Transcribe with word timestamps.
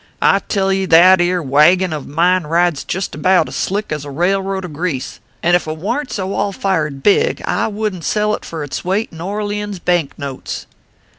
I 0.19 0.39
tell 0.39 0.73
ye 0.73 0.87
that 0.87 1.21
ere 1.21 1.43
wagging 1.43 1.91
uv 1.91 2.07
mine 2.07 2.41
rides 2.45 2.83
jist 2.83 3.13
about 3.13 3.47
as 3.47 3.55
slick 3.55 3.91
as 3.91 4.03
a 4.03 4.09
railroad 4.09 4.65
of 4.65 4.73
grease, 4.73 5.19
and 5.43 5.55
if 5.55 5.67
it 5.67 5.77
warn 5.77 6.07
t 6.07 6.13
so 6.15 6.29
allfired 6.33 7.03
big, 7.03 7.39
I 7.45 7.67
wouldn 7.67 7.99
t 7.99 8.05
sell 8.05 8.33
it 8.33 8.43
for 8.43 8.63
its 8.63 8.83
weight 8.83 9.09
in 9.11 9.21
Orleans 9.21 9.77
bank 9.77 10.17
notes. 10.17 10.65